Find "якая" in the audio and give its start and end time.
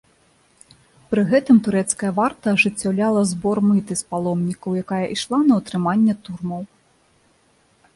4.87-5.05